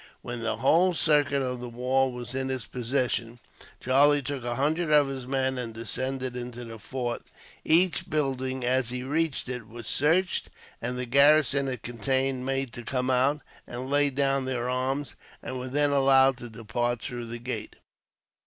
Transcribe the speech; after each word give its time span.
When 0.23 0.39
the 0.41 0.55
whole 0.57 0.95
circuit 0.95 1.43
of 1.43 1.59
the 1.59 1.69
walls 1.69 2.15
was 2.15 2.33
in 2.33 2.49
his 2.49 2.65
possession, 2.65 3.37
Charlie 3.79 4.23
took 4.23 4.43
a 4.43 4.55
hundred 4.55 4.89
of 4.91 5.07
his 5.09 5.27
men, 5.27 5.59
and 5.59 5.75
descended 5.75 6.35
into 6.35 6.65
the 6.65 6.79
fort. 6.79 7.21
Each 7.63 8.09
building, 8.09 8.65
as 8.65 8.89
he 8.89 9.03
reached 9.03 9.47
it, 9.47 9.67
was 9.67 9.85
searched; 9.85 10.49
and 10.81 10.97
the 10.97 11.05
garrison 11.05 11.67
it 11.67 11.83
contained 11.83 12.47
made 12.47 12.73
to 12.73 12.83
come 12.83 13.11
out, 13.11 13.41
and 13.67 13.91
lay 13.91 14.09
down 14.09 14.45
their 14.45 14.67
arms, 14.67 15.15
and 15.43 15.59
were 15.59 15.67
then 15.67 15.91
allowed 15.91 16.37
to 16.37 16.49
depart 16.49 16.99
through 16.99 17.25
the 17.27 17.37
gate. 17.37 17.75